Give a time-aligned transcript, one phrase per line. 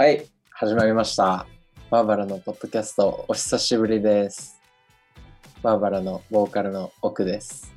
[0.00, 1.46] はい、始まりました。
[1.90, 4.58] バーバラのポッドキャスト、お久しぶりです。
[5.62, 7.70] バーバラのボーカルの奥です。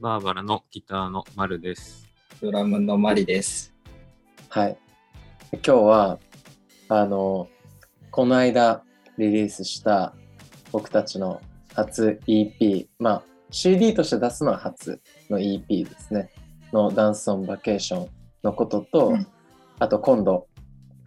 [0.00, 2.06] バーバラのギターのマルです。
[2.40, 3.74] ドラムのマリです。
[4.48, 4.78] はい。
[5.54, 6.20] 今日は、
[6.88, 7.48] あの、
[8.12, 8.84] この間
[9.18, 10.14] リリースした
[10.70, 11.40] 僕たちの
[11.74, 16.30] 初 EP、まあ CD として出すのは初の EP ですね。
[16.72, 18.08] のダンスオンバケーション
[18.44, 19.26] のことと、うん
[19.78, 20.46] あと今度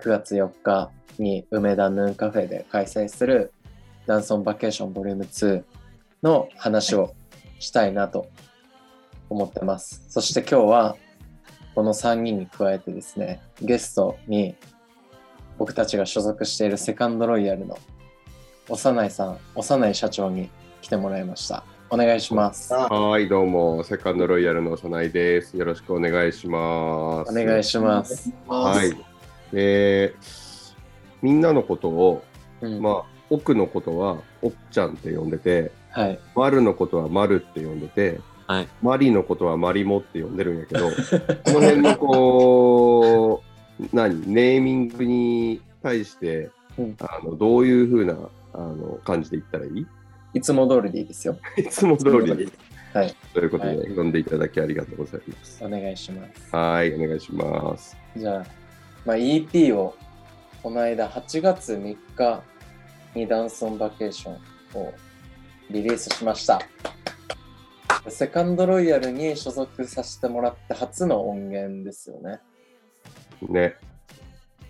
[0.02, 3.52] 9月4日に梅田ヌーンカフェで開催する
[4.06, 5.64] ダンスオンバケーションボリューム2
[6.24, 7.14] の話を
[7.60, 8.28] したいなと
[9.30, 10.04] 思ってます。
[10.10, 10.96] そして今日は
[11.76, 14.56] この3人に加えてですね、ゲストに
[15.58, 17.78] 僕たちが所属しているセカンドロイヤルの
[18.70, 20.50] 幼いさん、幼い社長に
[20.82, 21.64] 来てもらいました。
[21.90, 22.74] お願いします。
[22.74, 25.58] はい、どうも、セカンドロイヤルの幼いです。
[25.58, 27.32] よろしくお願いします。
[27.32, 28.32] お願いします。
[28.48, 29.19] はい。
[29.52, 30.16] で、
[31.22, 32.24] みんなのことを、
[32.62, 36.20] うんまあ、奥のことは、奥ちゃんって呼んでて、はい。
[36.36, 38.68] マルのことはマルって呼んでて、はい。
[38.82, 40.90] マリのことはマリモって呼んでるんやけど、
[41.46, 43.44] この辺のこ
[43.80, 48.16] う、何、ネーミングに対して、うんあのどういうふうな
[48.54, 49.86] あの感じで言ったらいい？
[50.34, 51.38] いつも通りでいいですよ。
[51.58, 52.48] いつも通りで。
[52.94, 53.16] はい。
[53.34, 55.64] ということで、は呼んでいただきありがとうございます。
[55.64, 56.56] お願いします。
[56.56, 57.98] はい、お願いします。
[58.16, 58.46] じゃあ、
[59.06, 59.96] まあ、EP を
[60.62, 62.44] この間8月3日
[63.16, 64.34] にダンスオンバケーション
[64.80, 64.94] を
[65.70, 66.60] リリースしました。
[68.08, 72.40] セカンドロイヤルに所属させてもらって初の音源ですよね。
[73.48, 73.76] ね。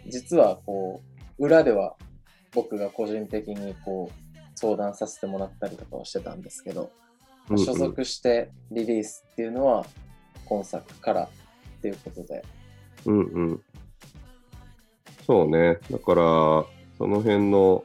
[0.07, 1.01] 実はこ
[1.39, 1.95] う裏では
[2.53, 6.99] 僕が個人的にこう相談させてもらったりとかをしてたんですけど、うんうん
[7.57, 9.83] 所属してリリースっていうのは
[10.45, 11.29] 今作からっ
[11.81, 12.45] ていうことで、
[13.05, 13.63] うんうん。
[15.29, 15.77] そうね。
[15.91, 16.21] だから、
[16.97, 17.83] その辺の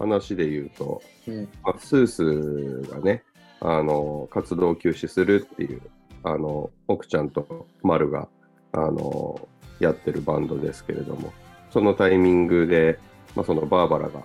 [0.00, 3.22] 話で言うと、うんまあ、スースがね、
[3.60, 5.80] あの、活動休止するっていう、
[6.24, 8.26] あの、奥ちゃんと丸が、
[8.72, 9.48] あの、
[9.78, 11.32] やってるバンドですけれども、
[11.70, 12.98] そのタイミングで、
[13.36, 14.24] まあ、そのバーバラが、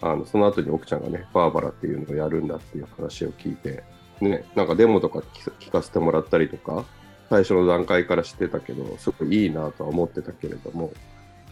[0.00, 3.82] あの、その後に奥ちゃんがね、バーバラっていうのをやるんだっていう話を聞いて、
[4.20, 6.84] ね、なんかデモとか聞聞かせてもらったりとか、
[7.28, 10.92] 最初の段階から知ってたけど、すごいいいなとは思ってたけれども、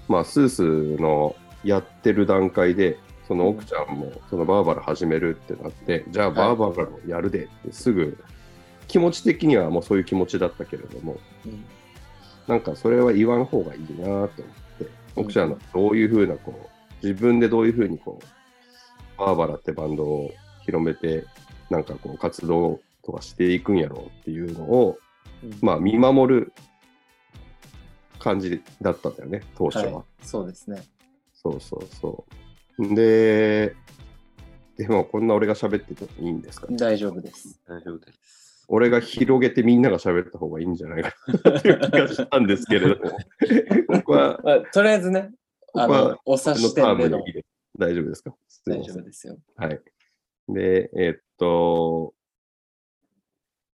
[0.09, 1.35] まあ、スースの
[1.65, 8.17] やってる段階で、その奥ちゃんもそのバーバラ始めるってなって、じゃあバーバラもやるでってすぐ、
[8.87, 11.65] 気持ち的にはもうそういう気持ちだったけれども、うん。
[12.47, 14.37] なんかそれは言わん方がいいなと思って、
[15.17, 16.71] 奥ちゃんのどういうふうな、こ
[17.03, 20.31] う、自分でどういうふうにこう、バーバラってバンドを
[20.65, 21.25] 広めて、
[21.69, 24.99] なんかこう活動とかしていくんやろうっていうのを、
[25.43, 25.59] うん。
[25.63, 26.53] まあ見守る
[28.19, 29.93] 感じだったんだよね、当初は。
[29.99, 30.83] はい、そうですね。
[31.35, 32.25] そうそうそ
[32.79, 32.95] う。
[32.95, 33.75] で、
[34.77, 36.67] でもこんな俺が喋っててもいいんですか？
[36.71, 37.61] 大丈夫です。
[37.67, 38.65] 大丈夫です。
[38.69, 43.17] 俺が広げてみんなが喋った方がいいんじゃないかなっていう気がしたんですけれども、
[43.89, 45.31] 僕は、まあ、とりあえずね、
[45.75, 46.97] あ僕はの、お察しでの
[47.79, 48.35] 大丈夫ですか？
[48.67, 49.39] 大丈夫ですよ。
[49.57, 49.81] はい。
[50.49, 52.13] で、えっと、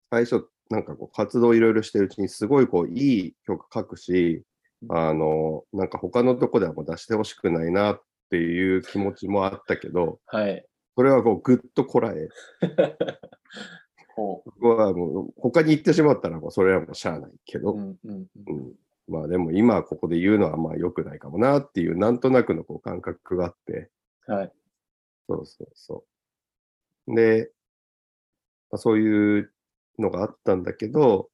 [0.09, 4.43] 最初、なんかこう活動いろいろしてるうちに、すごいこういい曲書くし、
[4.89, 10.65] あの、なんか他のとこではもう出してほしくないなっていう気持ちもあったけど、はい。
[10.95, 12.27] それはこうぐっとこらえ、
[14.15, 17.61] ほここはもう他に行ってしまったらもうそれはもうしゃあないけう。
[17.61, 18.73] ど、うんうんうんうん
[19.09, 23.89] まあでも今ここで言うのはまあ良くないかもなっていうなんとなくのこう感覚があって、
[24.25, 24.51] はい。
[25.29, 26.03] そうそうそ
[27.07, 27.15] う。
[27.15, 27.51] で、
[28.69, 29.53] まあ、そういう
[29.99, 31.29] のがあったんだけど、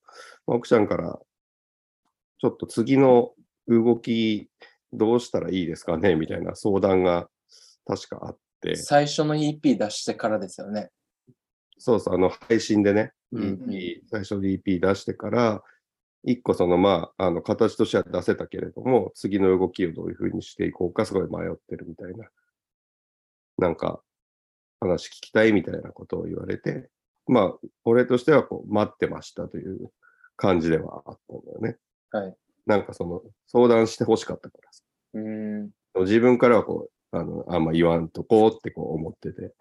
[0.47, 1.19] まあ奥ちゃんから、
[2.39, 3.31] ちょっと次の
[3.67, 4.49] 動き
[4.91, 7.29] どうしたらいいですかねみたいな相談が
[7.85, 10.89] 確かあって、最初の EP 出してからですよね。
[11.77, 15.63] そうそう、あの配信でね、うんうん最初の EP 出してから、
[16.23, 22.29] 一個そのまあ、あの形としては出せたけれども、次の動きをどういうふうにしていこうかすごい迷ってるみたいな、
[23.57, 24.01] なんか
[24.79, 26.89] 話聞きたいみたいなことを言われて、
[27.27, 27.53] まあ、
[27.85, 29.91] 俺としてはこう待ってましたという
[30.35, 31.77] 感じではあったんだよね。
[32.11, 32.35] はい。
[32.65, 34.83] なんかその相談してほしかったからさ
[35.15, 35.69] うーん。
[36.05, 39.53] 自分からはこう、あの、あんま言わんとこうってこう思ってて。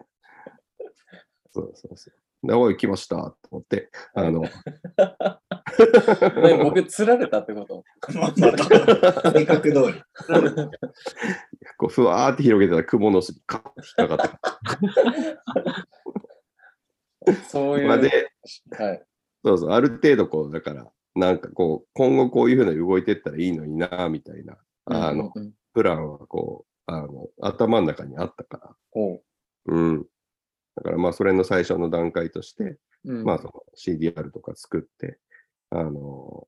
[1.53, 2.47] そうそうそう。
[2.47, 4.41] で、おい、来ましたと思って、あの、
[6.41, 7.83] ね僕、釣られたってこと？
[9.31, 10.03] 性格通り。
[11.77, 14.37] こうふわーって広げてた雲の巣にカッて引っかかって。
[17.47, 17.87] そういう。
[17.87, 18.31] まあで、
[18.71, 19.03] はい。
[19.43, 28.75] そうそう、ある程度こう、だから、なんかこう、今後こういうふうな動いてったらいいのにな、みたいな、あの、うんうんプランはこう、あの、頭の中にあったから。
[28.91, 29.21] ほ
[29.65, 30.05] うん。
[30.75, 32.79] だからまあ、それの最初の段階として、う。
[33.05, 35.17] うんまあ、その CDR とか作って、
[35.71, 36.47] あの、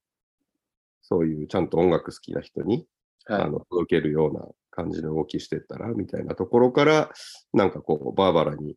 [1.01, 2.87] そういうちゃんと音楽好きな人に、
[3.25, 7.09] はいあの届けるような感じの動きしてったら、みたいなところから、
[7.53, 8.75] なんかこう、バーバラに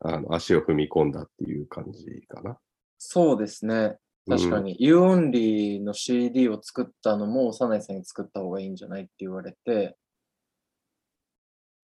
[0.00, 2.58] あの足を踏み込んだっていう感じかな。
[2.98, 3.96] そうですね。
[4.28, 9.96] 確かに、You Only の CD を作ったのも、幼いさんに作った方がいいんじゃないって言われて、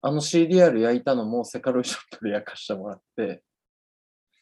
[0.01, 3.41] あの CDR 焼いたのもセカロイショップで焼かしてもらって、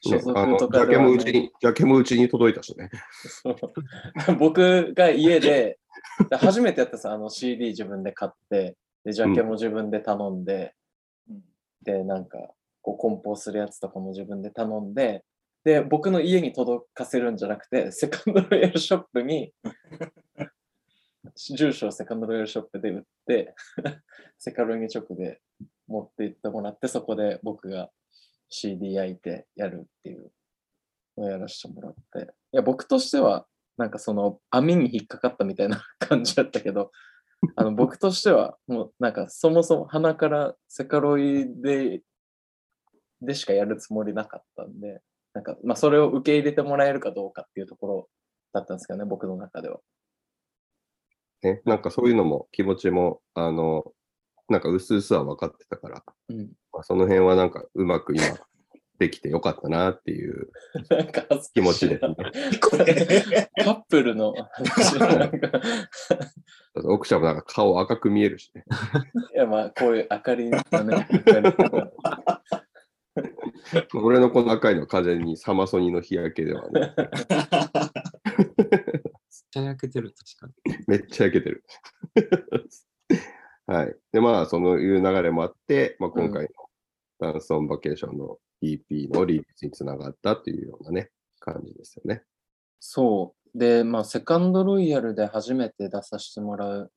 [0.01, 2.89] 所属とジャケかではないもうちに、ジャケもうちに届いたしね。
[3.15, 5.79] そう僕が家で、
[6.29, 10.75] で初めてやったさ、あの CD 自分で買って、で、ジャケも自分で頼んで、
[11.83, 12.37] で、なんか、
[12.83, 15.25] こう、梱包するやつとかも自分で頼んで、
[15.63, 19.53] で、僕の家に届かせるんじゃなくて、セカンドロイヤルショップに、
[21.55, 23.55] 住所をセカンドロイヤルショップで売って、
[24.37, 25.41] セカロイに直で
[25.87, 27.89] 持って行ってもらって、そこで僕が
[28.49, 30.31] CD 焼いてやるっていう
[31.17, 32.33] のをやらせてもらって。
[32.51, 33.47] いや、僕としては、
[33.77, 36.91] なんかその網に引っかかったみたいな感じだったけど、
[37.55, 42.01] あの僕としては、もうなんかそもそも鼻からセカロイで
[43.25, 45.01] でしかやるつもりなかったんで、
[45.33, 48.09] なんかまあそれを受け入れてもらえるかどうかっていうところ
[48.53, 49.79] だったんですかね、僕の中では。
[51.41, 53.91] ね、なんかそういうのも気持ちも、あの、
[54.49, 58.23] なんか薄々は分かってたから、うん、まあ、その辺はなんかうまく今
[58.99, 60.49] できてよかったなっていう
[61.53, 62.15] 気持ちですね。
[62.61, 62.85] これ、
[63.63, 64.97] カップルの話
[66.85, 68.63] 奥ちゃんもなんか顔赤く見えるしね。
[69.33, 71.07] いやまあこういう明かりがね、
[73.93, 77.11] 俺のこの赤いのは完全にサマソニの日焼けではね、めっ
[79.51, 80.77] ちゃ焼けてる、確かに。
[80.87, 81.63] めっちゃ焼けてる。
[83.67, 83.95] はい。
[84.11, 86.49] で、まあ、そういう流れもあって、まあ、今回の
[87.19, 92.23] ダンスオンバケーションの EP のリリースにつながったっていうようなね、感じですよね。
[92.79, 93.57] そう。
[93.57, 96.91] で、まあ、セカンドロイヤルで初めて出させてもらう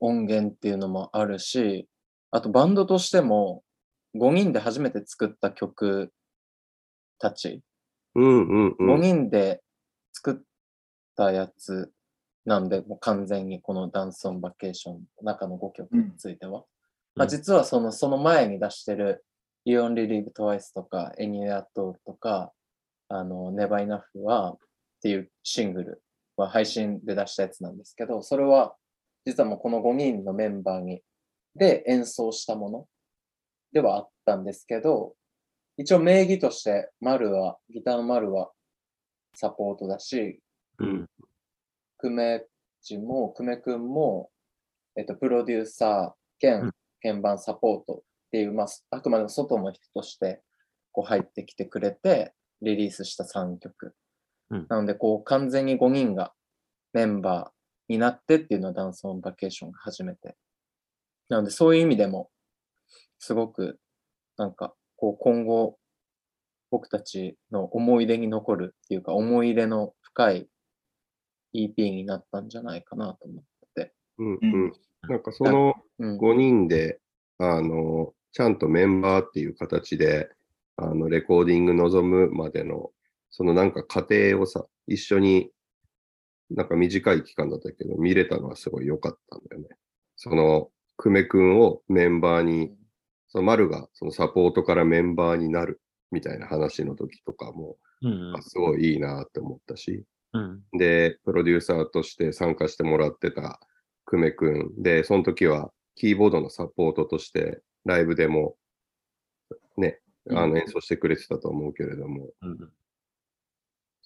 [0.00, 1.88] 音源っていうのもあるし、
[2.30, 3.62] あとバンドとしても
[4.14, 6.12] 5人で初めて作った曲
[7.18, 7.62] たち、
[8.14, 9.00] うんうんう5ん。
[9.00, 9.62] 人で
[10.12, 10.36] 作っ
[11.16, 11.92] たやつ
[12.44, 16.64] なんで、もう完全にこのダンスオンバケーションの中の5曲については。
[17.14, 19.24] まあ、実はそのその前に出してる
[19.64, 22.52] You Only Live Twice とか Anywhere at All とか
[23.08, 24.58] あの Never Enough はっ
[25.02, 26.02] ていうシングル
[26.36, 28.74] は配信で出したやつなんですけど、それは
[29.24, 31.02] 実はもうこの5人のメンバーに
[31.54, 32.86] で演奏したもの
[33.76, 35.14] ではあったんですけど、
[35.76, 38.50] 一応名義としてマルは、ギターのマルは
[39.34, 40.40] サポートだし、
[40.78, 41.06] うん
[41.98, 42.46] 久米
[42.82, 44.30] 地も、久米くんも、
[44.96, 48.02] えっと、プロデューサー兼うん鍵盤サポートっ
[48.32, 50.40] ていう、まあ、あくまでも外の人として
[50.90, 52.32] こう入ってきてくれて、
[52.62, 53.94] リリースした3曲。
[54.50, 56.32] うんなので、こう、完全に5人が
[56.94, 60.34] メンバーになってっていうのはダンスオンバケーションが初めて。
[61.28, 62.30] なので、そういう意味でも、
[63.18, 63.78] すごく、
[64.36, 65.78] なんか、こう、今後、
[66.70, 70.48] 僕たちの思い出に残るっていうか、思い入れの深い
[71.54, 73.44] EP になったんじゃないかなと思っ
[73.74, 73.94] て。
[74.18, 74.72] うんうん。
[75.08, 76.18] なんかそのうん。
[76.18, 77.00] 5人で、
[77.38, 80.28] あの、ちゃんとメンバーっていう形で、
[80.76, 82.90] あの、レコーディング臨むまでの、
[83.30, 85.50] そのなんか過程をさ、一緒に、
[86.50, 89.68] なんか短い期間だったけど、見れたのはすごい良かったんだよね。
[90.16, 92.74] その、久米くんをメンバーに、
[93.28, 95.80] その丸がそのサポートからメンバーになる
[96.10, 100.62] みたいな話の時とかも、うんあすごいいいなって思ったし、うん。
[100.78, 103.58] で、プロデューサーとして参加してもらってた
[104.04, 108.56] 久米くんで、その時はキーボードのサポートとしてライブでも
[109.76, 112.58] ね、あの演奏してくれてたと思うけれども、うん。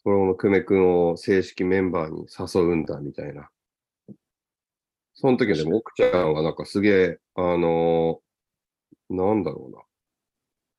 [0.03, 3.51] その久米くんを正式メンバーに誘うんだみたいな。
[5.15, 8.30] その時はでも奥ちゃんはなんかすげえ、あのー
[9.11, 9.83] なんだろうな。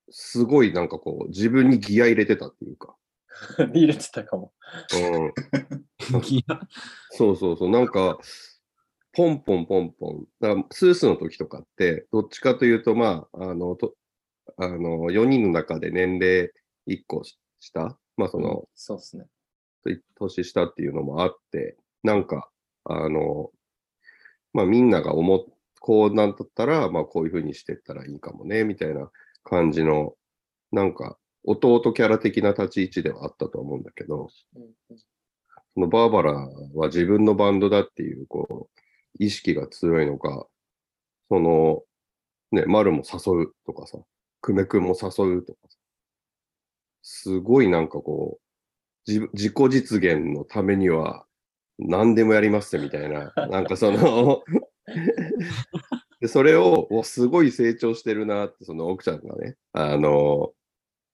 [0.10, 2.96] すごいなんかこう自分にギア入れてたっていうか。
[3.74, 4.54] 入れてたかも。
[4.94, 5.34] うん。
[6.28, 6.60] いや、
[7.12, 8.20] そうそうそう、なんか、
[9.14, 10.28] ポンポンポンポン。
[10.40, 13.96] だからスースの時とかって、どっちかというと、まあ、あの、と
[14.58, 16.52] あの4人の中で年齢
[16.88, 17.24] 1個
[17.60, 19.26] 下、まあ、その、そうですね。
[20.16, 22.50] 年下っていうのもあって、なんか、
[22.86, 23.52] あの、
[24.54, 25.40] まあ、みんなが思っ、
[25.82, 29.12] こうなんだったら、まあ、こういうふうにしてったらいいかもね、みたいな
[29.44, 30.14] 感じの、
[30.72, 34.30] なんか、弟キャラ的な立ち位置ではあったと思うんだけど、
[35.74, 36.34] そのバーバラ
[36.76, 38.82] は自分のバンドだっていう、こう、
[39.24, 40.46] 意識が強いのか、
[41.30, 41.82] その、
[42.52, 43.98] ね、丸も誘うとかさ、
[44.42, 45.78] 久米くんも誘うとかさ、
[47.02, 51.26] すごいなんかこう、自自己実現のためには
[51.80, 54.44] 何でもやりますみたいな、なんかその
[56.20, 60.54] で、それを、おすごい成長してるなって、その奥ちゃんがね、あの、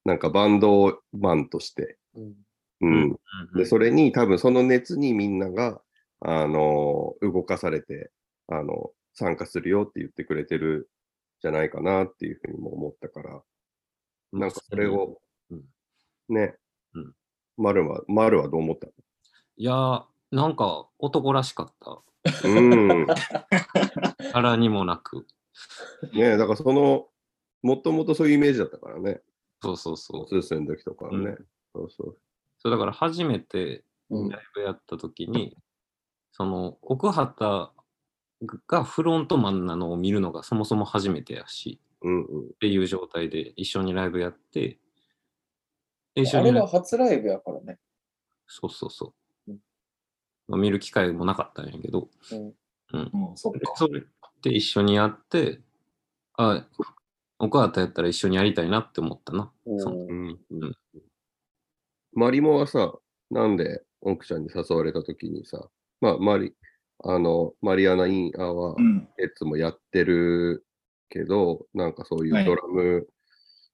[0.06, 2.36] なんかバンドマンとして、うん。
[2.82, 3.20] うん。
[3.56, 5.82] で、それに多分その熱にみんなが、
[6.22, 8.12] あの、動かされて、
[8.48, 10.90] あの、参加するよって言ってくれてる
[11.42, 13.42] じゃないかなっていうふうにも思ったから、
[14.34, 15.20] なんかそれを
[15.50, 15.64] うん、
[16.30, 16.56] ね。
[16.94, 17.14] うん、
[17.58, 22.02] 丸は、丸はどう思ったいやー、なんか男らしかった。
[22.48, 23.08] うん。
[24.34, 25.26] 柄にもなく。
[26.14, 27.08] ねだからその、
[27.62, 29.22] もともとそういうイメージだったからね。
[29.62, 30.28] そうそうそう。
[30.28, 31.18] スースーの時とかはね。
[31.18, 32.18] うんそうそう。
[32.60, 35.58] そうだから初めてうんライブやった時に、
[36.32, 37.72] その奥畑
[38.68, 42.46] がフロントマンなのを見るのがそもそも初めてやし、うんうん。
[42.46, 44.80] っていう状態で一緒にライブやって、
[46.16, 47.80] で一緒あれにライブが初ライブやからね。
[48.48, 49.14] そうそうそう
[50.56, 52.10] 見る機会もなかったんやけど、
[52.94, 53.10] うん。
[53.12, 53.60] もうそっか。
[53.60, 54.04] でそれ
[54.42, 55.60] で一緒にやって、
[56.38, 56.66] あ、
[57.40, 59.52] 奥畑やったら一緒にやりたいなって思ったな。
[59.66, 60.40] うん。
[60.50, 60.78] うん。
[62.14, 62.94] マリモはさ、
[63.30, 66.56] なんで奥ちゃんに誘われた時にさ、まあ、マリ、
[67.04, 69.10] あの、 Mariana in our うん。
[69.20, 70.66] Heads もやってる
[71.10, 72.44] けど、なんかそういはい。
[72.44, 73.08] うドラム、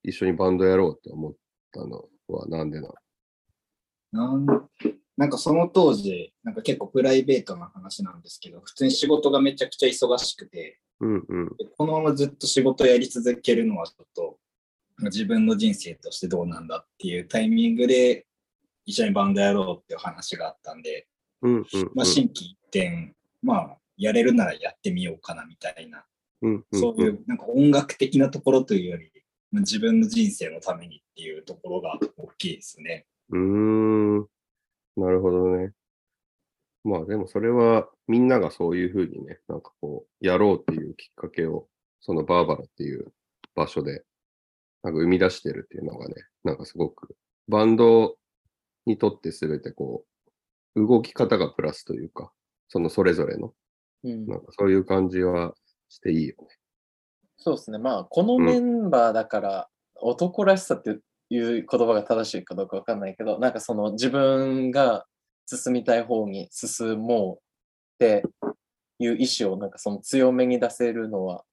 [0.04, 1.34] 一緒にバンドやろうって思っ
[1.72, 2.90] たのはなんでな
[4.14, 4.46] の？
[4.48, 4.70] なん
[5.16, 11.46] なんかその当時、なんか結構プライベートな話なんですけど、普通に仕事がめちゃくちゃ忙しくて、うんうん。
[11.58, 14.38] でこのままずっと仕事やり続けるのはちょっと
[15.02, 18.26] 自分の人生としてどうなんだっていうタイミングで
[18.86, 21.08] 一緒にバンドやろうっていう話があったんで、
[21.42, 21.92] うんうんうん。
[21.94, 26.06] まあ、心機一転、まあ、やれるならやってみようかなみたいな、
[26.42, 29.10] うんうんそういうなんか音楽的なところというより、
[29.52, 33.06] まあ自分の人生のためにっていうところが大きいですね。
[33.30, 34.28] うーん。
[34.96, 35.74] なるほどね。
[36.84, 41.68] まあでもそれはみんながそういうふうにね、なんかこう、やろうっていうきっかけを、
[42.02, 43.14] そのバーバラっていう
[43.56, 44.04] 場所で、
[44.84, 47.16] なんか生み出してるっていうのがね、なんかすごく、
[47.48, 48.18] バンド
[48.86, 50.06] にとってすべてこ
[50.76, 52.32] う、動き方がプラスというか、
[52.68, 53.54] そのそれぞれの、
[54.04, 55.56] うんなんかそういう感じは
[55.88, 56.48] していいよね。
[57.38, 57.78] そうですね。
[57.78, 60.98] まあ、このメンバーだから、男らしさって
[61.30, 65.06] いう言葉が正しいかどうかわかんないけど、なんかその自分が
[65.46, 67.40] 進みたい方に進もうっ
[68.00, 68.24] て
[69.00, 71.44] いう意思をなんかその強めに出せるのは、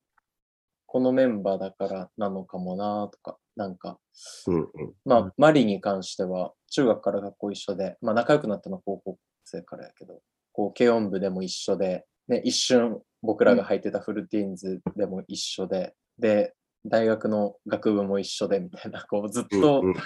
[0.86, 3.98] このメンバーだからなのかもなとか、なんか、
[4.46, 4.68] うんうん。
[5.04, 10.20] まあ、マリに関しては、中学から学校一緒で、まあ、仲良くなったのは高校生からやけど、
[10.52, 16.54] こう、軽音部でも一緒で、ね、一瞬僕らが入ってたフルティーンズでも一緒で、で、
[16.86, 19.96] 大学の学部も一緒でみたいな、 こう、ずっと、うんうんうん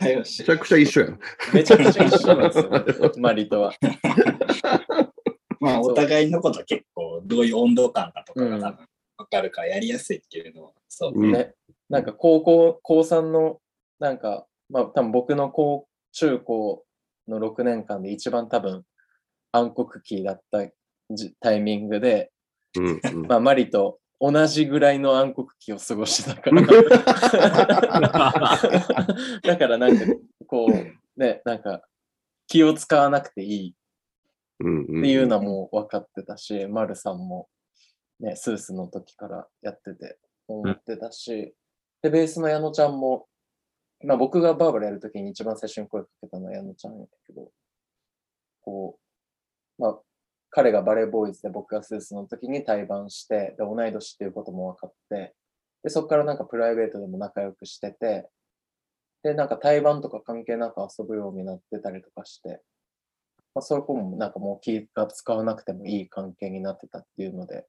[0.00, 1.18] め めちゃくちゃ一緒やん。
[1.52, 3.72] めちゃくちゃ一緒なんですよ、 マリとは。
[5.60, 8.86] まあ、お互いのことは結構どういう温度感かとかうんが多分
[9.18, 11.12] 分かるからやりやすいっていうのは、そう。
[11.14, 11.54] うんね、
[11.88, 13.60] なんか高校、高3の、
[13.98, 16.84] なんか、まあ多分僕の高中高
[17.26, 18.84] の6年間で一番多分
[19.52, 20.66] 暗黒期だった
[21.10, 22.30] じタイミングで、
[22.76, 26.62] うんうんまあマリと同じぐらいの暗黒期を過ごしてたから。
[29.42, 30.04] だからなんか
[30.46, 31.82] こう、ね、なんか
[32.46, 33.70] 気を使わなくていい。
[33.70, 33.74] っ
[34.60, 37.48] ていうのはもう分かってたし、マルさんも、
[38.18, 41.54] ね、スースの時からやってて思ってたし、
[42.02, 43.28] で、ベースの矢野ちゃんも、
[44.04, 47.52] まあ僕がバーバラやる時に一番最初に声かけたのは矢野ちゃんやけど、
[48.62, 48.98] こ
[49.78, 49.98] う、まあ
[50.50, 55.34] 彼がバレーボーイズで僕がスースの時に対バンして、で、同い年っていうことも分かって、
[55.82, 58.28] で、そこからなんかプライベートでも仲良くしてて、
[59.22, 62.62] で、なんか対バンとか関係なく遊ぶようになってたりとかして、
[63.54, 67.66] まあ、そこもなんかもう気が使わなくてもいい関係になってたっていうので、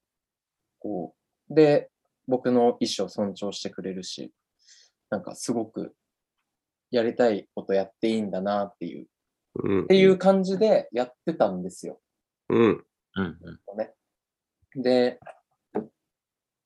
[0.80, 1.16] こ
[1.50, 1.90] う、で、
[2.28, 4.32] 僕の意思を尊重してくれるし、
[5.10, 5.96] なんかすごく
[6.92, 9.08] やりたいことやっていいんだなっていう、
[9.64, 12.00] うんっていう感じでやってたんですよ。
[12.50, 12.86] うん。
[13.16, 13.38] うん
[14.76, 14.82] うん。
[14.82, 15.20] で、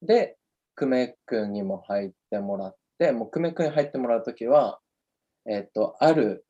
[0.01, 0.37] で、
[0.75, 4.79] 久米くんにも入ってもらって、もう久米くんに入ってもらうときは、
[5.49, 6.45] えっ、と、ある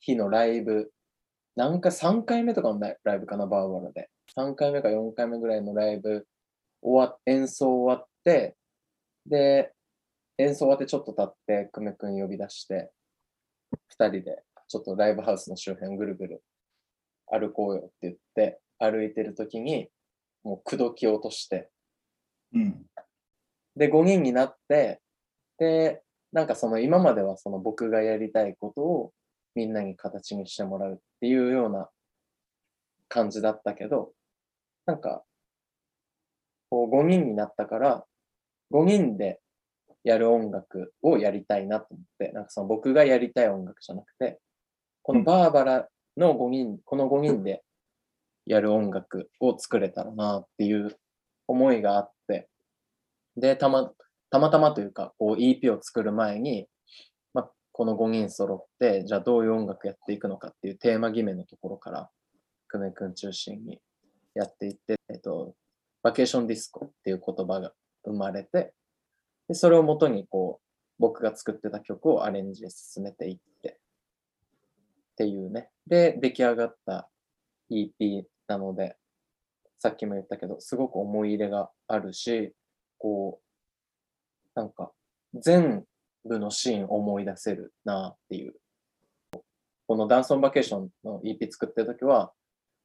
[0.00, 0.92] 日のライブ、
[1.56, 4.10] なんか3回目とかのライブかな、バーバラで。
[4.36, 6.26] 3回目か4回目ぐらいのライブ
[6.80, 8.56] 終わ演奏終わって、
[9.26, 9.72] で、
[10.38, 12.90] 演奏終わってちょっと経って、久米くん呼び出して、
[13.98, 16.42] 2人でちょっとライブハウスの周辺ぐるぐる
[17.32, 19.88] 歩こうよって言って歩いてるときに、
[20.44, 21.70] もう口説き落として、
[22.54, 22.84] うん。
[23.76, 25.00] で、5人になって、
[25.58, 29.12] で、なんかその今まではその僕がやりたいことを
[29.54, 31.88] みんなに形にしてもらうっていうような
[33.08, 34.12] 感じだったけど、
[34.86, 35.22] なんか、
[36.70, 38.04] こう5人になったから、
[38.72, 39.40] 5人で
[40.04, 44.40] やる音楽をやりたいなと思って、なんかその僕がやりたい音楽じゃなくて、
[45.02, 47.62] このバーバラの5人、この5人で
[48.46, 50.96] やる音楽を作れたらなっていう
[51.46, 52.48] 思いがあって、
[53.36, 53.92] で、たま、
[54.30, 56.66] たまたまというか、こう EP を作る前に、
[57.34, 62.10] まあ、この5人揃って、じゃあどういう音楽やっていくのかっていうテーマ決めのところから、
[62.68, 63.80] 久米くん中心に
[64.34, 65.54] やっていって、えっと、
[66.02, 67.72] バケーションディスコっていう言葉が
[68.04, 68.74] 生まれて、
[69.48, 70.66] でそれをもとにこう、
[70.98, 73.78] 僕が作ってた曲をアレンジで進めていって、
[75.12, 75.68] っていうね。
[75.86, 77.08] で、出来上がった
[77.70, 78.96] EP なので、
[79.78, 82.52] さっきも言ったけど、すごく思い入れがあるし、
[82.98, 84.92] こう、なんか、
[85.34, 85.84] 全
[86.24, 88.54] 部のシーン思い出せるなっていう。
[89.88, 92.32] このダンソンバケーションの EP 作ってるときは、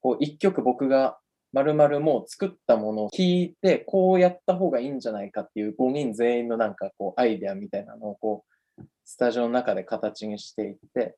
[0.01, 1.19] こう、一曲僕が
[1.53, 8.45] 丸々もう作ったものを聞いて、こうやった方がいいんじゃないかっていう5人全員のなんかこう、アイデアみたいなのをこ
[8.79, 11.15] う、スタジオの中で形にしていって、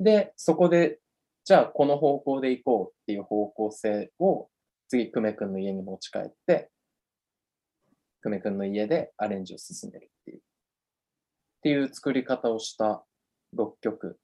[0.00, 1.00] で、そこで、
[1.44, 4.48] じゃあこの方向で行こうっていう方向性を
[4.88, 6.70] 次、久米くんの家に持ち帰って、
[8.22, 10.40] 久米くんの家でアレンジを進めるっていう、っ
[11.62, 13.04] ていう作り方をした
[13.56, 14.18] 6曲。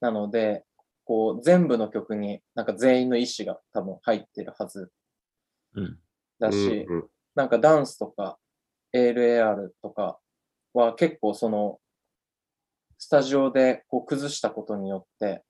[0.00, 0.64] なので、
[1.04, 4.90] こう全部の曲になんか全員の意思が多分入ってるはず。
[5.74, 5.98] うん。
[6.38, 7.08] だし、うんうん。
[7.34, 8.38] なんかダンスとか
[8.94, 10.18] ALAR とか
[10.72, 11.78] は結構その
[13.04, 15.42] スタジオでこう崩したことによって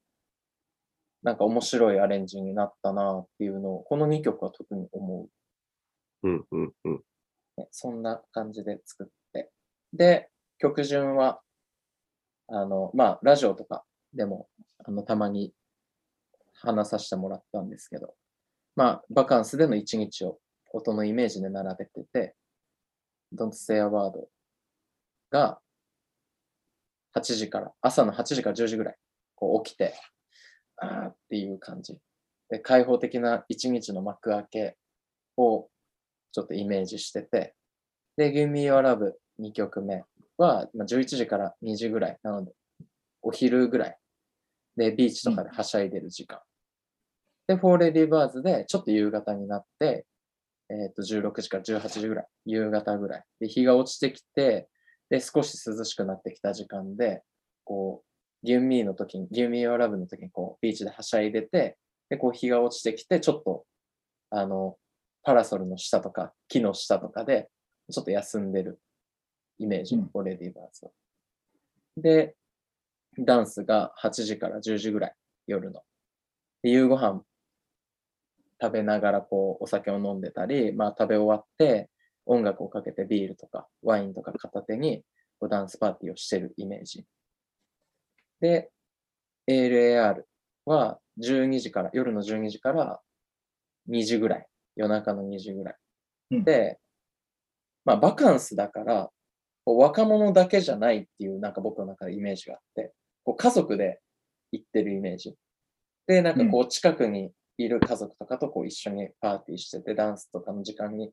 [1.23, 5.29] なんか面白いアレンジになったなっていうのをこの2曲は特に思
[6.24, 7.05] うんうんうんう、
[7.57, 7.68] ね。
[7.70, 9.52] そんな感じで作って。
[9.92, 11.42] で、曲順は
[12.48, 14.48] あの、まあラジオとかでも
[14.85, 15.52] あのたまに
[16.55, 18.14] 話させてもらったんですけど、
[18.74, 20.38] まあバカンスでの一日を
[20.72, 22.35] 音のイメージで並べてて、
[23.33, 24.26] Don't Say a Word
[25.31, 25.61] が
[27.16, 28.96] 8時から、朝の8時から10時ぐらい、
[29.35, 29.94] こう起きて、
[30.77, 31.96] あーっていう感じ。
[32.48, 34.77] で、開放的な一日の幕開け
[35.37, 35.68] を
[36.33, 37.55] ちょっとイメージしてて、
[38.16, 40.05] で、Give Me Your Love 2曲目
[40.37, 42.53] は、まあ、11時から2時ぐらい、なので、
[43.22, 43.98] お昼ぐらい。
[44.77, 46.40] で、ビーチとかではしゃいでる時間。
[47.46, 50.07] で、 For Ladybirds でちょっと夕方になって、
[50.70, 53.24] えっ、と、16時から18時ぐらい、夕方ぐらい。
[53.40, 54.68] で、日が落ちてきて、
[55.11, 57.23] で、少し涼しくなってきた時間で、
[57.64, 63.64] こう、 Give Me の時に、 Give Me Your Love の時に、こう、ビーチではしゃいでて、で、こう、日が落ちてきて、ちょっと、
[64.31, 64.77] あの、
[65.23, 67.49] パラソルの下とか、木の下とかで、
[67.90, 68.81] ちょっと休んでる
[69.59, 70.90] イメージ、うん For Ladybirds は。
[71.97, 72.37] で、
[73.19, 75.14] ダンスが8時から10時ぐらい、
[75.47, 75.83] 夜の。
[76.62, 77.23] で、夕ご飯
[78.61, 81.90] 食べながらこうお酒を飲んでたり、まあ食べ終わって
[82.26, 85.02] 音楽をかけてビールとかワインとか片手に
[85.38, 87.04] こうダンスパーティーをしてるイメージ。
[88.40, 88.70] で、
[89.48, 90.22] ALAR
[90.64, 93.00] は12時から、夜の12時から
[93.88, 95.74] 2時ぐらい、夜中の2時ぐらい。
[96.32, 96.78] うんで、
[97.84, 99.10] まあバカンスだから、
[99.64, 102.92] こう若者だけじゃないっていうなんか僕の中でイメージがあって、
[103.24, 104.00] こう家族で
[104.52, 105.34] 行ってるイメージ。
[106.06, 111.12] で、なんかこう近くにいる家族とかとこう一緒にパーティーしてて、ダンスとかの時間に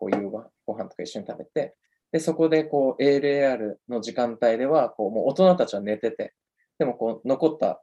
[0.00, 1.76] こう夕ごご飯とか一緒に食べて、
[2.10, 6.34] で、そこでこう ALAR の時間帯では、こうもう大人たちは寝てて、
[6.78, 7.82] でもこう残った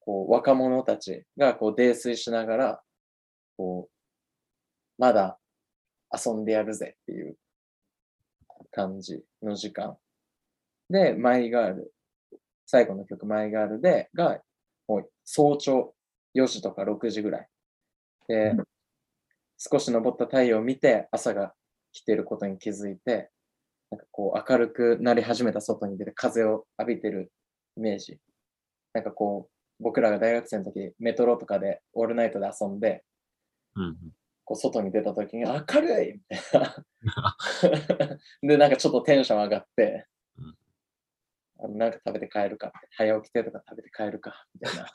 [0.00, 2.82] こう若者たちがこう泥酔しながら、
[3.56, 3.92] こう、
[4.98, 5.38] まだ
[6.12, 7.36] 遊んでやるぜっていう
[8.70, 9.96] 感じの時間。
[10.88, 11.92] で、マイガール、
[12.66, 14.40] 最後の曲マイガールで、が、
[14.88, 15.94] もう早朝
[16.34, 17.48] 4時とか6時ぐらい。
[18.28, 18.54] で、
[19.60, 21.52] 少し昇った太陽を見て朝が
[21.92, 23.30] 来てることに気づいて、
[23.90, 27.30] なんかこう明るくなり始めた外に出て風を浴びてる
[27.76, 28.18] イメージ。
[28.94, 33.04] なんかこう、僕らが大学生の時、メトロとかでオールナイトで遊んで、
[33.76, 33.96] うん。
[34.44, 38.18] こう外に出た時に明るいみたいな。
[38.42, 40.06] で、なんかちょっとテンション上がって
[40.38, 40.56] うん、
[41.58, 44.86] あのなんか食べて帰るか早起きてとか食べて帰るか、みたいな、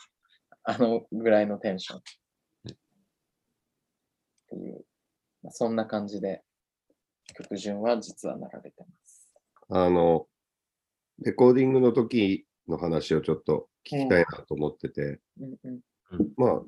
[0.64, 2.02] あのぐらいのテンション。
[4.56, 4.86] っていう、
[5.44, 6.42] まあそんな感じで
[7.38, 9.30] 曲順は実は並べてます。
[9.70, 10.28] あの、
[11.20, 15.80] レコーディングの時の話をちょっと聞きたいなと思ってて、うんうん
[16.38, 16.62] まあ、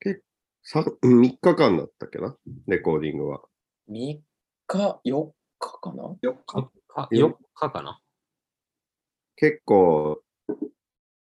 [0.00, 0.22] 結
[0.62, 3.42] さ3日間だったっけな、レコーディングは。
[3.90, 4.18] 3
[4.66, 8.00] 日、4日かな？4日か4日かな。
[9.36, 10.22] 結構、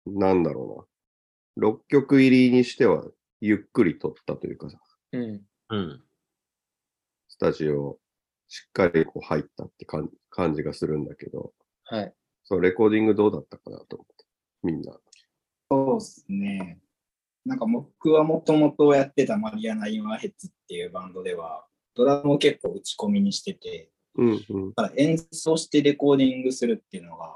[0.06, 0.88] なんだろ
[1.58, 1.70] うな。
[1.70, 3.06] 6曲入りにしては、
[3.42, 4.78] ゆっくり撮ったというかさ、
[5.14, 5.42] うん。
[5.70, 6.04] うん。
[7.30, 8.00] スタジオ、
[8.48, 11.54] しっかりこう入ったって感感じがするんだけど、
[11.86, 12.14] はい。
[12.44, 14.26] そう、レコーディングどうだったかなと思って、
[14.64, 14.98] みんな。
[15.70, 16.80] そうですね。
[17.46, 24.74] なんか僕はもともとやってたマリアナ・インワーヘッズっていうバンドでは、ドラムを結構打ち込みにしてて、うんうん。
[24.74, 27.36] だから演奏してレコーディングするっていうのが、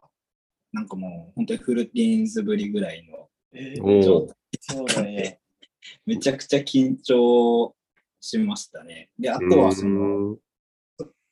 [0.74, 5.32] なんかもう本当にフルティーンズぶりぐらいのえお状お態そうなんや。
[6.06, 7.76] めちゃくちゃ緊張
[8.19, 9.10] しましたね。
[9.19, 10.39] で、あとはその、う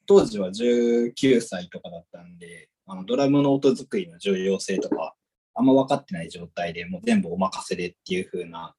[0.08, 5.16] 当時は19歳とかだったんで、あのドラムの音作りの重要性とか、
[5.56, 8.76] あんま分かってない状態でもう全部お任せでっていう風な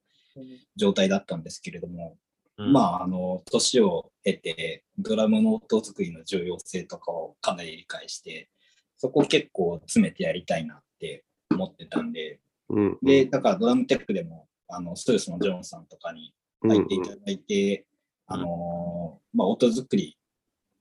[0.76, 2.16] 状態だったんですけれども、
[2.58, 8.48] うんまあ、あの、年を経て、ドラムの音作りの重要性とかをかなり理解して、
[8.96, 12.40] そこを結構詰めてやりたいなって思ってたんで、
[12.74, 12.98] んうん。
[13.02, 17.87] で、だからドラムテックでも、あの、ストレスのジョンさんとかにうん、入っていただいて、
[18.26, 20.18] あのーまあ、音作り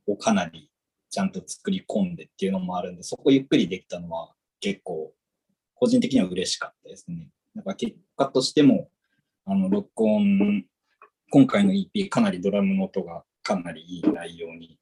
[0.07, 0.71] をかなり
[1.09, 5.13] ちゃんと作り込んでっていうのもあるんで、そこゆっくりできたのは結構、
[5.75, 7.29] 個人的には嬉しかったですね。
[7.53, 8.89] なんか結果としても、
[9.45, 10.65] あの、録音、
[11.29, 14.79] 今回の EP かなりドラムの音がかなりいい内容に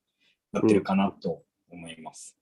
[0.52, 2.38] なってるかなと思います。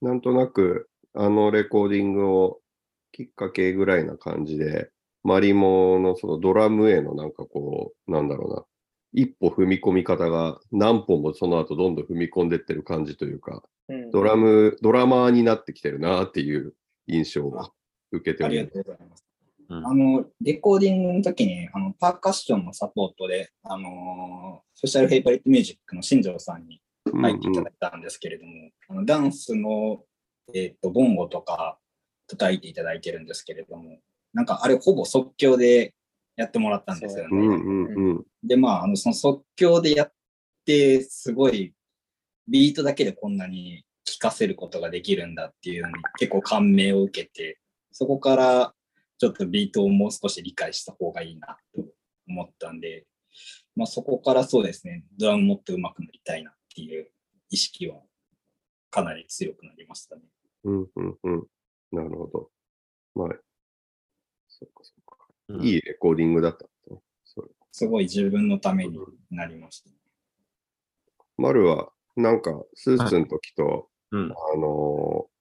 [0.00, 2.60] なんとなく、あのレコーディングを
[3.12, 4.90] きっかけぐらいな感じで、
[5.24, 8.64] マリモのそのドラムへのなんかこう、なんだろうな、
[9.12, 16.74] 一歩踏み込み方が何歩もその後どんどん踏み込んでってる感じというか、うんドラム、ドラマーになってきてるなっていう
[17.06, 17.72] 印象を
[18.12, 18.78] 受けております。
[18.78, 19.24] ありがとうございます。
[19.70, 26.82] うんあの、レコーディングの時に、あの、パーカッションのサポートで、あのーソーシャルフェイバリットミュージックの新庄さんに
[27.12, 28.52] 入っていただいたんですけれども、
[28.88, 30.02] あのダンスの、
[30.52, 31.78] えっ、と、ボンゴとか
[32.26, 33.98] 叩いていただいてるんですけれども、
[34.34, 35.94] なんかあれほぼ即興で
[36.36, 37.30] やってもらったんですよね。
[37.32, 40.12] うんうんうんで、まあ、あの、その即興でやっ
[40.66, 41.72] て、すごい、
[42.46, 47.58] ビートだけでこんなに聴かせることができるんだっていうのに結構感銘を受けて、
[47.90, 48.74] そこから
[49.18, 51.84] ちょっとビートをもう少し理解した方がいいなと
[52.28, 53.06] 思ったんで、
[53.74, 57.08] まあそこからそうですね、ドラムもっと上手くなりたいなっていう
[57.48, 58.02] 意識は
[58.90, 60.22] かなり強くなりましたね。
[60.64, 61.46] うんうんうん。
[61.92, 62.50] なるほど。
[63.14, 63.28] まあ、
[64.82, 65.16] そっか
[65.48, 65.54] そ。
[65.54, 67.00] うんいいレコーディングだったね。
[67.24, 68.98] それすごい自分のために
[69.30, 69.90] なりました。
[71.36, 74.32] 丸は、なんか、スーツの時と、うん。
[74.32, 75.34] あのー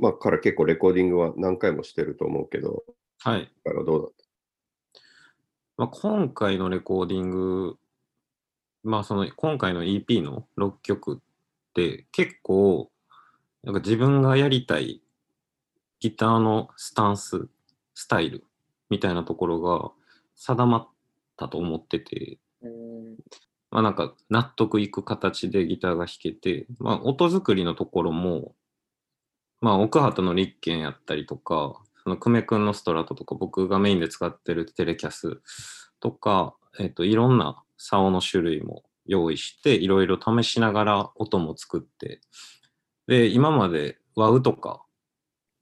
[0.00, 2.84] まあ、から結構レコーディングは何回もしてると思うけど、
[3.20, 3.52] はい。
[3.64, 4.12] だからどうだっ
[5.76, 7.76] まあ、今回のレコーディング、
[8.84, 11.18] まあその今回の EP の6曲っ
[11.74, 12.90] て結構
[13.62, 15.02] なんか自分がやりたい
[16.00, 17.48] ギターのスタンス、
[17.94, 18.44] スタイル
[18.90, 19.90] みたいなところが
[20.36, 20.88] 定まっ
[21.36, 23.16] たと思ってて、うん。
[23.70, 28.54] まあなんか納得いく形でギターが弾けて、まあ音作りのところも、
[29.60, 35.40] まあ奥畑の立憲やったりとか、その久米くんのストラトとか僕がメインで使ってるテレキャス
[36.00, 42.20] とか、えっ、と、いろんな竿の種類も用意して、いろいろ試しながら音も作って、
[43.06, 44.84] で、今まで WAV とか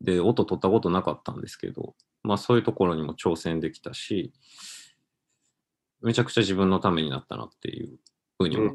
[0.01, 4.33] で音取ったことなかったんですけど、まあそういうところにも挑戦できたし、
[6.03, 7.99] めちゃくちゃ自分のためになったなっていう
[8.39, 8.75] ふうにた思う。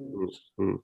[0.60, 0.82] うんうん。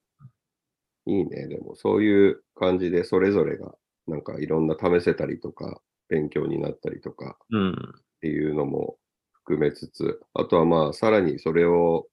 [1.06, 1.48] いいね。
[1.48, 3.74] でも、そういう感じで、それぞれが、
[4.08, 7.72] なんかいろんな試せたりとか、勉強になったりとかうん。
[7.72, 7.76] っ
[8.20, 8.98] ていうのも
[9.32, 12.08] 含めつつ、あとはまあ、さらにそれを、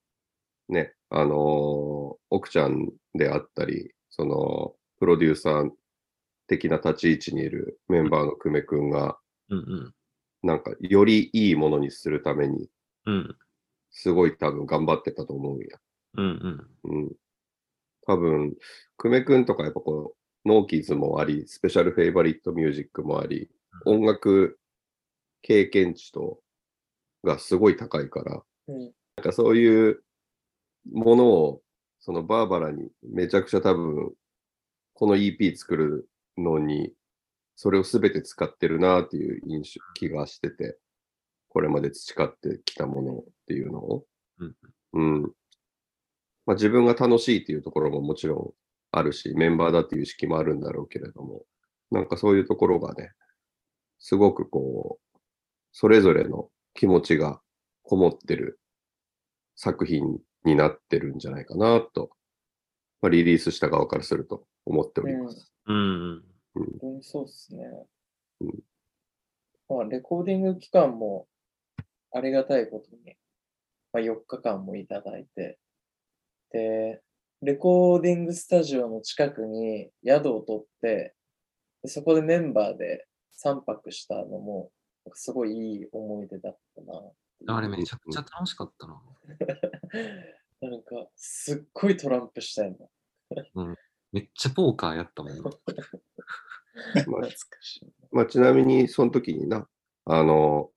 [0.69, 5.69] ね、あのー奥ちゃんであったり、その、プロデューサー
[6.47, 9.17] 的な立ち位置にいるメンバーの久米くんが、
[9.49, 9.93] うん
[10.43, 12.69] なんか、よりいいものにするために、
[13.05, 13.15] うん。
[13.15, 13.37] うん。
[13.91, 15.77] すごい多分頑張ってたと思うんや。
[16.17, 17.01] うんうん。
[17.03, 17.11] うん。
[18.05, 18.55] 多分、
[18.97, 23.49] 久米くんとかやっぱこう、 NOKIES もあり、 Special Favorite Music もあり、
[23.85, 24.59] 音楽
[25.41, 26.39] 経験値と、
[27.23, 30.01] がすごい高いから、うんなんかそういう
[30.93, 31.61] ものを、
[31.99, 34.13] そのバーバラにめちゃくちゃ多分、
[34.93, 36.93] この EP 作るのに、
[37.61, 40.77] それを全て使ってるなっていう印象、気がしてて、
[41.49, 44.05] これまで培ってきたものっていうのを。
[44.37, 44.55] うん
[44.93, 45.21] うん。
[46.45, 48.53] まあ自分が楽しいっていうところももちろん
[48.97, 51.43] あるし、メンバーだっていう意識もあるんだろうけれども、
[51.91, 53.11] なんかそういうところがね、
[53.99, 55.19] すごくこう、
[55.73, 57.41] それぞれの気持ちが
[57.83, 58.61] こもってる
[59.57, 62.11] 作品になってるんじゃないかなと、
[63.01, 65.51] まあ、リリースした側からすると思っております。
[65.65, 66.28] うん。
[66.53, 67.63] 本当にそうですね。
[68.41, 68.63] うん
[69.69, 71.27] まあ、レコーディング期間も
[72.11, 73.15] ありがたいことに、
[73.93, 75.59] まあ、4日間もいただいて、
[76.51, 77.01] で、
[77.41, 81.13] レコーディングスタジオの近くに宿を取って、
[81.83, 83.07] でそこでメンバーで
[83.45, 84.71] 3泊したのも、
[85.13, 87.55] すごいいい思い出だったな。
[87.55, 89.01] あれめちゃくちゃ楽しかったな。
[90.69, 92.89] なんか、すっごいトランプしたいの。
[94.11, 95.43] めっちゃポーカーやったもんな。
[95.43, 95.51] ま
[97.03, 97.93] 懐かしい。
[98.11, 99.67] まあ、ちなみに、その時にな、
[100.05, 100.71] あの、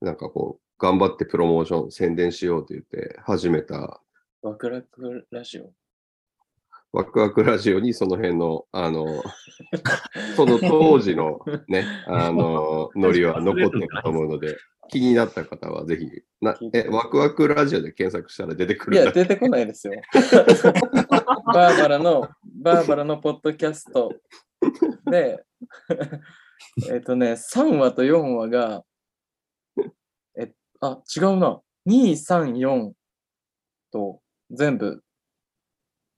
[0.00, 4.00] なんかこう、頑張ってプロモーション、宣伝しようと言って始めた
[4.42, 5.72] ワクラクラジオ？
[6.92, 9.22] ワクワクラジオにその辺の、あの、
[10.36, 14.56] その当時のね、 あの、ノリは残ってると思うので、
[14.88, 16.08] 気になった方はぜひ、
[16.40, 19.94] なえ、ワクワクラジオで検索したら出てくいや、るんだ出てこないですよ。
[21.28, 24.12] バーバラの、バーバラのポッドキャスト
[25.10, 25.44] で、
[26.90, 28.84] えっとね、3話と4話が、
[30.36, 31.60] え、あ、違うな。
[31.86, 32.92] 2、3、4
[33.90, 35.02] と全部、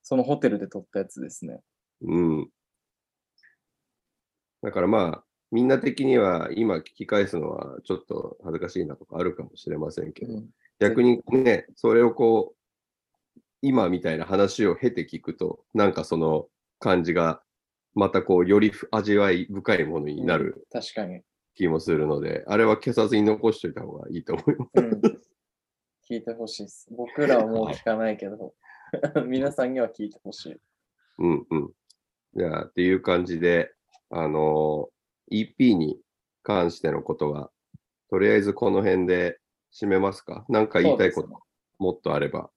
[0.03, 1.61] そのホテルで撮ったやつですね。
[2.03, 2.51] うん。
[4.63, 12.60] だからまあ、みんな的には今聞き返すのはちょっと恥ずかしいなとかあるかもしれませんけど、うん逆にね、それをこう、
[13.63, 16.47] 今みたいな話を経て聞くと、なんかその
[16.79, 17.43] 感じが、
[17.95, 21.23] またこう、より味わい深いものになる確かに。
[21.55, 24.71] 気もするので、あれは消さずに残しておいた方がいいと思います。
[24.77, 25.01] うん、
[26.09, 26.89] 聞いてほしいです。
[26.91, 28.55] 僕らはもう聞かないけど、
[29.27, 30.57] 皆さんには聞いてほしい。
[31.19, 31.71] うんうん。
[32.35, 33.73] じゃあ、っていう感じで、
[34.11, 34.89] あの
[35.31, 36.01] EP に
[36.43, 37.51] 関してのことは、
[38.09, 39.39] とりあえずこの辺で
[39.73, 41.29] 締めますかなんか言いたいこと、
[41.79, 42.51] もっとあれば。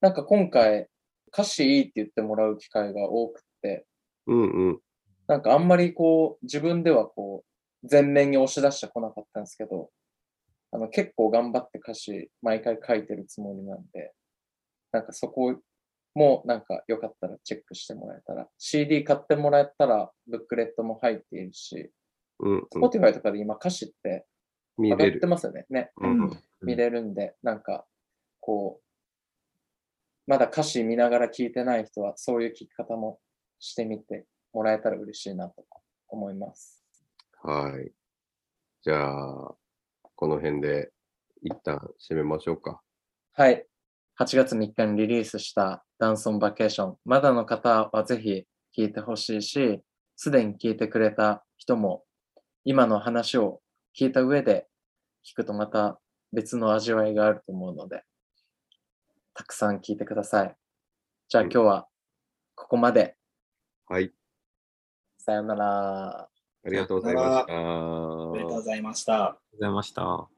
[0.00, 0.88] なんか今回、
[1.32, 3.86] 歌詞いいって言ってもらう機会が多くって、
[4.26, 4.80] うんうん。
[5.26, 7.44] なんかあんまりこう、自分ではこ
[7.82, 9.90] う、前面に押し出してこなかったんですけど、
[10.72, 14.12] あの結構頑張って歌詞毎回書いてるつもりなんで、
[14.92, 15.54] なんかそこ
[16.14, 21.90] もなんかよかったらチェックしてもらえたら、CD 買ってもらえたらブックレットも入っているし、
[22.40, 22.82] うん、うん。
[22.82, 24.26] Spotify とかで今歌詞って
[24.78, 25.28] 上がって見れる。
[25.28, 25.66] ますよね。
[25.70, 25.90] ね。
[25.98, 26.30] うん
[26.62, 27.86] 見れるんで、なんか、
[28.40, 28.85] こう、
[30.26, 33.20] まだ歌詞見ながら聞いてない人は、そういう聞き方も
[33.58, 35.64] してみてもらえたら嬉しいなと
[36.08, 36.84] 思います。
[37.42, 37.92] はい。
[38.82, 39.54] じゃあ、
[40.14, 40.90] この辺で
[41.42, 42.80] 一旦締めましょうか。
[43.34, 43.66] はい。
[44.18, 46.96] 8月3日にリリースしたダンソンバケーション。
[47.04, 48.44] まだの方はぜひ
[48.76, 49.82] 聞いてほしいし、
[50.16, 52.02] すでに聞いてくれた人も、
[52.64, 53.60] 今の話を
[53.98, 54.66] 聞いた上で
[55.24, 56.00] 聞くとまた
[56.32, 58.02] 別の味わいがあると思うので、
[59.36, 60.56] たくさん聞いてください。
[61.28, 61.88] じゃあうん今日は
[62.54, 63.16] ここまで。
[63.86, 64.10] はい。
[65.18, 66.08] さよなら。
[66.22, 66.28] あ
[66.64, 67.36] りがとうございました。
[67.36, 69.14] ありがとうございました。
[69.14, 70.35] ありがとうございました。